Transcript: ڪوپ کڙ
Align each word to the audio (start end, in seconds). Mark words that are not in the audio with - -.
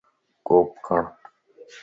ڪوپ 0.47 0.69
کڙ 0.85 1.03